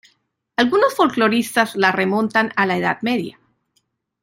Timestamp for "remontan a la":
1.91-2.75